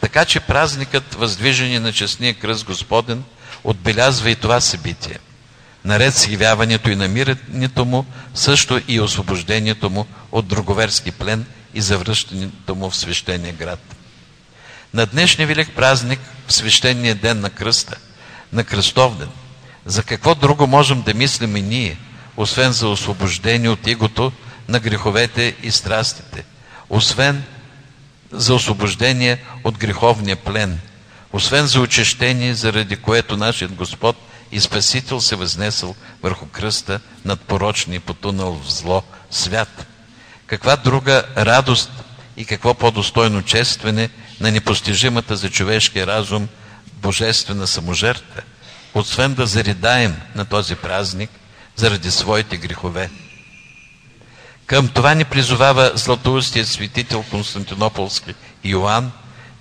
Така 0.00 0.24
че 0.24 0.40
празникът, 0.40 1.14
въздвижение 1.14 1.80
на 1.80 1.92
честния 1.92 2.34
кръст 2.34 2.64
Господен, 2.64 3.24
отбелязва 3.64 4.30
и 4.30 4.36
това 4.36 4.60
събитие. 4.60 5.18
Наред 5.84 6.14
с 6.14 6.28
явяването 6.28 6.90
и 6.90 6.96
намирането 6.96 7.84
му, 7.84 8.06
също 8.34 8.80
и 8.88 9.00
освобождението 9.00 9.90
му 9.90 10.06
от 10.32 10.46
друговерски 10.46 11.10
плен 11.10 11.46
и 11.74 11.80
завръщането 11.80 12.74
му 12.74 12.90
в 12.90 12.96
свещения 12.96 13.52
град. 13.52 13.94
На 14.94 15.06
днешния 15.06 15.48
велик 15.48 15.70
празник, 15.76 16.20
в 16.46 16.52
свещения 16.52 17.14
ден 17.14 17.40
на 17.40 17.50
кръста, 17.50 17.96
на 18.52 18.64
кръстовден, 18.64 19.28
за 19.86 20.02
какво 20.02 20.34
друго 20.34 20.66
можем 20.66 21.02
да 21.02 21.14
мислим 21.14 21.56
и 21.56 21.62
ние, 21.62 21.98
освен 22.36 22.72
за 22.72 22.88
освобождение 22.88 23.70
от 23.70 23.86
игото 23.86 24.32
на 24.68 24.80
греховете 24.80 25.56
и 25.62 25.70
страстите, 25.70 26.44
освен 26.90 27.44
за 28.32 28.54
освобождение 28.54 29.44
от 29.64 29.78
греховния 29.78 30.36
плен, 30.36 30.80
освен 31.32 31.66
за 31.66 31.80
очищение, 31.80 32.54
заради 32.54 32.96
което 32.96 33.36
нашият 33.36 33.74
Господ 33.74 34.16
и 34.52 34.60
Спасител 34.60 35.20
се 35.20 35.36
възнесъл 35.36 35.94
върху 36.22 36.46
кръста 36.46 37.00
над 37.24 37.40
порочни 37.40 37.96
и 37.96 38.00
потунал 38.00 38.60
в 38.64 38.72
зло 38.72 39.02
свят. 39.30 39.86
Каква 40.52 40.76
друга 40.76 41.24
радост 41.36 41.90
и 42.36 42.44
какво 42.44 42.74
по-достойно 42.74 43.42
честване 43.42 44.10
на 44.40 44.50
непостижимата 44.50 45.36
за 45.36 45.50
човешкия 45.50 46.06
разум 46.06 46.48
божествена 46.86 47.66
саможертва, 47.66 48.42
освен 48.94 49.34
да 49.34 49.46
заридаем 49.46 50.16
на 50.34 50.44
този 50.44 50.76
празник 50.76 51.30
заради 51.76 52.10
своите 52.10 52.56
грехове. 52.56 53.10
Към 54.66 54.88
това 54.88 55.14
ни 55.14 55.24
призовава 55.24 55.92
златоустият 55.94 56.68
светител 56.68 57.24
Константинополски 57.30 58.34
Йоанн, 58.64 59.12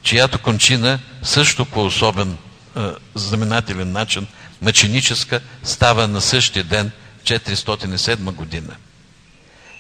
чиято 0.04 0.40
кончина 0.40 1.00
също 1.24 1.66
по 1.66 1.86
особен 1.86 2.38
е, 2.78 2.82
знаменателен 3.16 3.92
начин, 3.92 4.28
мъченическа, 4.62 5.42
става 5.64 6.08
на 6.08 6.22
същия 6.22 6.64
ден, 6.64 6.92
407 7.24 8.16
година. 8.18 8.76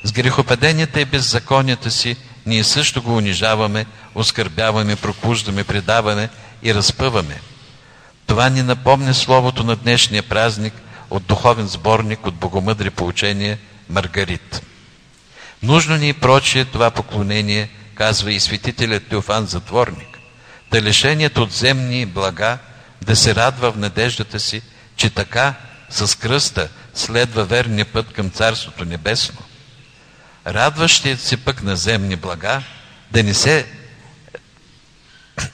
С 0.03 0.11
грехопаденията 0.11 1.01
и 1.01 1.05
беззаконията 1.05 1.91
си 1.91 2.15
ние 2.45 2.63
също 2.63 3.01
го 3.01 3.17
унижаваме, 3.17 3.85
оскърбяваме, 4.15 4.95
прокуждаме, 4.95 5.63
предаваме 5.63 6.29
и 6.63 6.73
разпъваме. 6.73 7.41
Това 8.27 8.49
ни 8.49 8.63
напомня 8.63 9.13
словото 9.13 9.63
на 9.63 9.75
днешния 9.75 10.23
празник 10.23 10.73
от 11.09 11.23
духовен 11.23 11.67
сборник 11.67 12.25
от 12.25 12.35
богомъдри 12.35 12.89
поучения 12.89 13.57
Маргарит. 13.89 14.61
Нужно 15.63 15.97
ни 15.97 16.09
и 16.09 16.13
прочие 16.13 16.65
това 16.65 16.91
поклонение, 16.91 17.69
казва 17.95 18.33
и 18.33 18.39
светителят 18.39 19.07
Теофан 19.07 19.45
Затворник, 19.45 20.19
да 20.71 20.81
лишението 20.81 21.43
от 21.43 21.51
земни 21.51 22.05
блага 22.05 22.57
да 23.01 23.15
се 23.15 23.35
радва 23.35 23.71
в 23.71 23.77
надеждата 23.77 24.39
си, 24.39 24.61
че 24.95 25.09
така 25.09 25.53
с 25.89 26.17
кръста 26.19 26.69
следва 26.93 27.45
верния 27.45 27.85
път 27.85 28.13
към 28.13 28.29
Царството 28.29 28.85
Небесно. 28.85 29.39
Радващият 30.47 31.19
се 31.19 31.37
пък 31.37 31.63
на 31.63 31.75
земни 31.75 32.15
блага 32.15 32.63
да 33.11 33.23
не 33.23 33.33
се, 33.33 33.67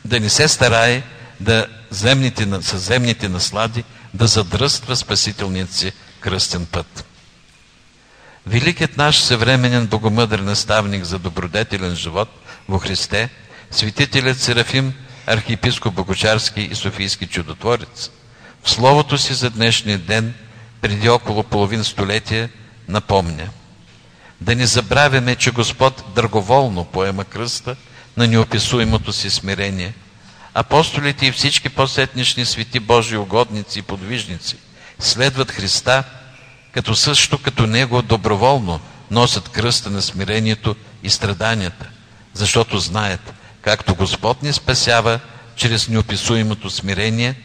да 0.06 0.20
не 0.20 0.30
се 0.30 0.48
старае 0.48 1.04
да 1.40 1.68
земните, 1.90 2.48
с 2.62 2.78
земните 2.78 3.30
наслади 3.30 3.84
да 4.14 4.28
задръства 4.28 4.96
спасителният 4.96 5.74
си 5.74 5.92
кръстен 6.20 6.66
път. 6.66 7.06
Великият 8.48 8.98
наш 8.98 9.20
съвременен 9.20 9.88
богомъдър 9.88 10.40
наставник 10.40 11.04
за 11.04 11.20
добродетелен 11.20 11.96
живот 11.96 12.30
во 12.70 12.80
Христе, 12.80 13.30
светителят 13.72 14.40
Серафим, 14.40 14.94
архиепископ 15.26 15.94
Богочарски 15.94 16.62
и 16.62 16.76
Софийски 16.76 17.28
чудотворец, 17.28 18.12
в 18.64 18.70
словото 18.70 19.18
си 19.18 19.34
за 19.34 19.50
днешния 19.50 19.98
ден, 19.98 20.34
преди 20.82 21.10
около 21.10 21.44
половин 21.44 21.84
столетие, 21.84 22.50
напомня. 22.88 23.50
Да 24.42 24.56
не 24.56 24.66
забравяме, 24.66 25.36
че 25.36 25.52
Господ 25.52 26.04
дърговолно 26.16 26.86
поема 26.86 27.24
кръста 27.26 27.76
на 28.18 28.28
неописуемото 28.28 29.14
си 29.14 29.30
смирение. 29.30 29.94
Апостолите 30.54 31.26
и 31.26 31.32
всички 31.32 31.70
посетнични 31.70 32.46
свети 32.46 32.80
Божии 32.80 33.18
угодници 33.18 33.80
и 33.80 33.82
подвижници 33.82 34.56
следват 35.00 35.52
Христа– 35.52 36.04
като 36.78 36.96
също 36.96 37.38
като 37.38 37.68
Него 37.68 38.02
доброволно 38.02 38.80
носят 39.12 39.50
кръста 39.50 39.90
на 39.90 40.02
смирението 40.02 40.76
и 41.04 41.10
страданията, 41.10 41.86
защото 42.34 42.80
знаят, 42.80 43.34
както 43.62 43.96
Господ 43.96 44.44
ни 44.44 44.54
спасява 44.54 45.20
чрез 45.56 45.88
неописуемото 45.88 46.70
смирение, 46.70 47.36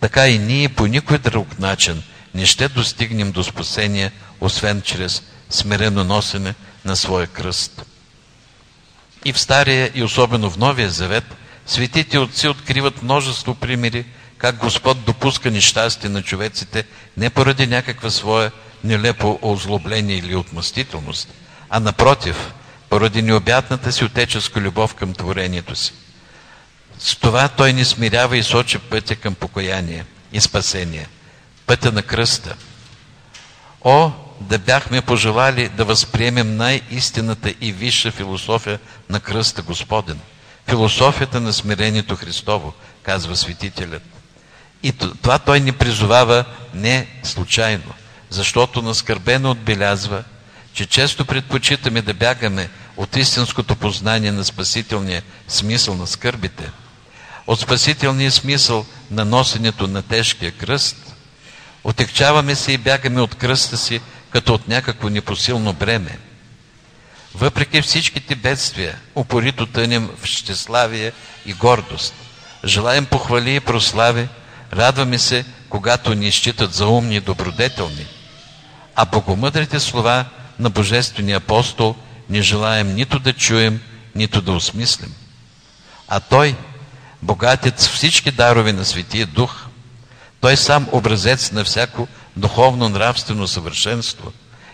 така 0.00 0.28
и 0.28 0.38
ние 0.38 0.68
по 0.68 0.86
никой 0.86 1.18
друг 1.18 1.58
начин 1.58 2.02
не 2.34 2.46
ще 2.46 2.68
достигнем 2.68 3.32
до 3.32 3.44
спасение, 3.44 4.12
освен 4.40 4.82
чрез 4.82 5.22
смирено 5.52 6.04
носене 6.04 6.54
на 6.84 6.96
своя 6.96 7.26
кръст. 7.26 7.84
И 9.24 9.32
в 9.32 9.40
Стария, 9.40 9.90
и 9.94 10.02
особено 10.02 10.50
в 10.50 10.58
Новия 10.58 10.90
Завет, 10.90 11.24
светите 11.66 12.18
отци 12.18 12.48
откриват 12.48 13.02
множество 13.02 13.54
примери, 13.54 14.04
как 14.38 14.56
Господ 14.56 15.04
допуска 15.04 15.50
нещастие 15.50 16.10
на 16.10 16.22
човеците 16.22 16.84
не 17.16 17.30
поради 17.30 17.66
някаква 17.66 18.10
своя 18.10 18.50
нелепо 18.84 19.38
озлобление 19.42 20.16
или 20.16 20.36
отмъстителност, 20.36 21.28
а 21.70 21.80
напротив, 21.80 22.52
поради 22.88 23.22
необятната 23.22 23.92
си 23.92 24.04
отеческа 24.04 24.60
любов 24.60 24.94
към 24.94 25.14
творението 25.14 25.76
си. 25.76 25.92
С 26.98 27.16
това 27.16 27.48
той 27.48 27.72
ни 27.72 27.84
смирява 27.84 28.36
и 28.36 28.42
сочи 28.42 28.78
пътя 28.78 29.16
към 29.16 29.34
покаяние 29.34 30.04
и 30.32 30.40
спасение, 30.40 31.08
пътя 31.66 31.92
на 31.92 32.02
кръста. 32.02 32.54
О, 33.84 34.10
да 34.42 34.58
бяхме 34.58 35.02
пожелали 35.02 35.68
да 35.68 35.84
възприемем 35.84 36.56
най-истината 36.56 37.54
и 37.60 37.72
висша 37.72 38.10
философия 38.10 38.78
на 39.10 39.20
кръста 39.20 39.62
Господен, 39.62 40.18
философията 40.68 41.40
на 41.40 41.52
смирението 41.52 42.16
Христово, 42.16 42.72
казва 43.02 43.36
светителят. 43.36 44.02
И 44.82 44.92
това 44.92 45.38
той 45.38 45.60
ни 45.60 45.72
призовава 45.72 46.44
не 46.74 47.06
случайно, 47.22 47.92
защото 48.30 48.82
наскърбено 48.82 49.50
отбелязва, 49.50 50.24
че 50.74 50.86
често 50.86 51.24
предпочитаме 51.24 52.02
да 52.02 52.14
бягаме 52.14 52.68
от 52.96 53.16
истинското 53.16 53.76
познание 53.76 54.32
на 54.32 54.44
спасителния 54.44 55.22
смисъл 55.48 55.94
на 55.96 56.06
скърбите, 56.06 56.70
от 57.46 57.60
спасителния 57.60 58.30
смисъл 58.30 58.86
на 59.10 59.24
носенето 59.24 59.86
на 59.86 60.02
тежкия 60.02 60.52
кръст, 60.52 60.96
отекчаваме 61.84 62.54
се 62.54 62.72
и 62.72 62.78
бягаме 62.78 63.20
от 63.20 63.34
кръста 63.34 63.76
си, 63.76 64.00
като 64.32 64.54
от 64.54 64.68
някакво 64.68 65.08
непосилно 65.08 65.72
бреме. 65.72 66.18
Въпреки 67.34 67.82
всичките 67.82 68.34
бедствия, 68.34 68.98
упорито 69.14 69.66
тънем 69.66 70.10
в 70.22 70.26
щеславие 70.26 71.12
и 71.46 71.52
гордост. 71.52 72.14
Желаем 72.64 73.06
похвали 73.06 73.54
и 73.54 73.60
прослави, 73.60 74.28
радваме 74.72 75.18
се, 75.18 75.44
когато 75.68 76.14
ни 76.14 76.32
считат 76.32 76.74
за 76.74 76.86
умни 76.86 77.16
и 77.16 77.20
добродетелни. 77.20 78.06
А 78.96 79.04
богомъдрите 79.04 79.80
слова 79.80 80.24
на 80.58 80.70
Божествения 80.70 81.36
апостол 81.36 81.96
не 82.30 82.42
желаем 82.42 82.94
нито 82.94 83.18
да 83.18 83.32
чуем, 83.32 83.80
нито 84.14 84.42
да 84.42 84.52
осмислим. 84.52 85.14
А 86.08 86.20
Той, 86.20 86.56
богатец 87.22 87.88
всички 87.88 88.30
дарови 88.30 88.72
на 88.72 88.84
Светия 88.84 89.26
Дух, 89.26 89.66
Той 90.40 90.56
сам 90.56 90.88
образец 90.92 91.52
на 91.52 91.64
всяко 91.64 92.08
духовно 92.36 92.88
нравствено 92.88 93.48
съвършенство, 93.48 94.32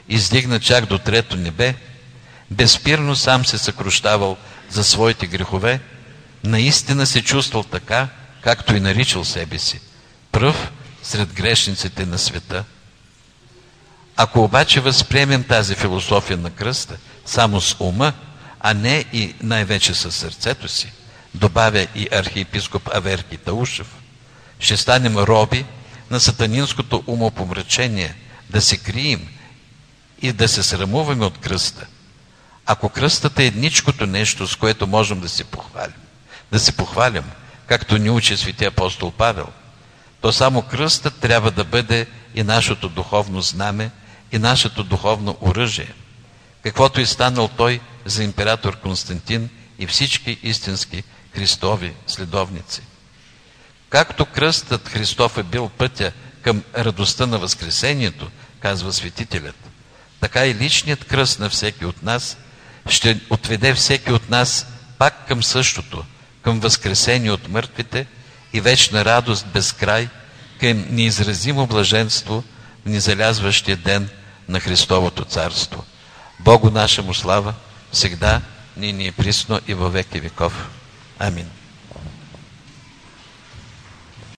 издигна 0.08 0.60
чак 0.60 0.86
до 0.86 0.98
трето 0.98 1.36
небе, 1.36 1.74
безспирно 2.50 3.16
сам 3.16 3.46
се 3.46 3.58
съкрощавал 3.58 4.36
за 4.70 4.84
своите 4.84 5.26
грехове, 5.26 5.80
наистина 6.44 7.06
се 7.06 7.22
чувствал 7.22 7.62
така, 7.62 8.08
както 8.40 8.76
и 8.76 8.80
наричал 8.80 9.24
себе 9.24 9.58
си, 9.58 9.80
пръв 10.32 10.70
сред 11.02 11.32
грешниците 11.32 12.06
на 12.06 12.18
света. 12.18 12.64
Ако 14.16 14.44
обаче 14.44 14.80
възприемем 14.80 15.44
тази 15.44 15.74
философия 15.74 16.36
на 16.36 16.50
кръста 16.50 16.96
само 17.24 17.60
с 17.60 17.76
ума, 17.80 18.12
а 18.60 18.74
не 18.74 19.04
и 19.12 19.34
най-вече 19.42 19.94
със 19.94 20.16
сърцето 20.16 20.68
си, 20.68 20.92
добавя 21.34 21.86
и 21.94 22.08
архиепископ 22.12 22.90
Аверки 22.94 23.36
Таушев, 23.36 23.86
ще 24.60 24.76
станем 24.76 25.18
роби 25.18 25.64
на 26.10 26.20
сатанинското 26.20 27.04
умопомрачение 27.06 28.14
да 28.50 28.60
се 28.60 28.76
крием 28.76 29.28
и 30.22 30.32
да 30.32 30.48
се 30.48 30.62
срамуваме 30.62 31.24
от 31.24 31.38
кръста. 31.38 31.86
Ако 32.66 32.88
кръстът 32.88 33.38
е 33.38 33.46
едничкото 33.46 34.06
нещо, 34.06 34.46
с 34.46 34.56
което 34.56 34.86
можем 34.86 35.20
да 35.20 35.28
се 35.28 35.44
похвалим, 35.44 35.94
да 36.52 36.58
се 36.60 36.72
похвалим, 36.72 37.24
както 37.66 37.98
ни 37.98 38.10
учи 38.10 38.36
свети 38.36 38.64
апостол 38.64 39.10
Павел, 39.10 39.46
то 40.20 40.32
само 40.32 40.62
кръстът 40.62 41.14
трябва 41.20 41.50
да 41.50 41.64
бъде 41.64 42.06
и 42.34 42.42
нашето 42.42 42.88
духовно 42.88 43.42
знаме, 43.42 43.90
и 44.32 44.38
нашето 44.38 44.84
духовно 44.84 45.36
оръжие, 45.40 45.94
каквото 46.62 47.00
и 47.00 47.06
станал 47.06 47.48
той 47.48 47.80
за 48.04 48.24
император 48.24 48.76
Константин 48.76 49.48
и 49.78 49.86
всички 49.86 50.38
истински 50.42 51.02
Христови 51.34 51.94
следовници. 52.06 52.82
Както 53.90 54.26
кръстът 54.26 54.88
Христов 54.88 55.38
е 55.38 55.42
бил 55.42 55.68
пътя 55.68 56.12
към 56.42 56.62
радостта 56.78 57.26
на 57.26 57.38
Възкресението, 57.38 58.30
казва 58.60 58.92
светителят, 58.92 59.56
така 60.20 60.46
и 60.46 60.54
личният 60.54 61.04
кръст 61.04 61.38
на 61.38 61.50
всеки 61.50 61.84
от 61.84 62.02
нас 62.02 62.36
ще 62.88 63.20
отведе 63.30 63.74
всеки 63.74 64.12
от 64.12 64.30
нас 64.30 64.66
пак 64.98 65.28
към 65.28 65.42
същото, 65.42 66.04
към 66.42 66.60
Възкресение 66.60 67.30
от 67.30 67.48
мъртвите 67.48 68.06
и 68.52 68.60
вечна 68.60 69.04
радост 69.04 69.46
без 69.46 69.72
край, 69.72 70.08
към 70.60 70.84
неизразимо 70.90 71.66
блаженство 71.66 72.44
в 72.84 72.88
незалязващия 72.88 73.76
ден 73.76 74.08
на 74.48 74.60
Христовото 74.60 75.24
царство. 75.24 75.84
Богу 76.40 76.70
нашему 76.70 77.14
слава, 77.14 77.54
всегда, 77.92 78.40
нині 78.76 79.06
і 79.06 79.10
присно, 79.10 79.60
і 79.66 79.74
во 79.74 79.90
веки 79.90 80.20
веков. 80.20 80.52
Амінь. 81.18 81.57